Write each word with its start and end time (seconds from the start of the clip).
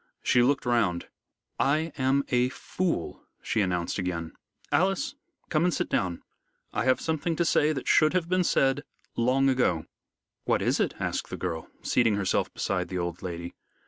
She 0.23 0.41
looked 0.41 0.65
round. 0.65 1.09
"I 1.59 1.91
am 1.95 2.23
a 2.29 2.49
fool," 2.49 3.21
she 3.43 3.61
announced 3.61 3.99
again. 3.99 4.31
"Alice, 4.71 5.13
come 5.49 5.63
and 5.63 5.71
sit 5.71 5.89
down. 5.89 6.23
I 6.73 6.85
have 6.85 6.99
something 6.99 7.35
to 7.35 7.45
say 7.45 7.71
that 7.71 7.87
should 7.87 8.13
have 8.13 8.27
been 8.27 8.43
said 8.43 8.83
long 9.15 9.47
ago." 9.47 9.85
"What 10.43 10.63
is 10.63 10.79
it?" 10.79 10.95
asked 10.99 11.29
the 11.29 11.37
girl, 11.37 11.67
seating 11.83 12.15
herself 12.15 12.51
beside 12.51 12.87
the 12.87 12.97
old 12.97 13.21
lady. 13.21 13.53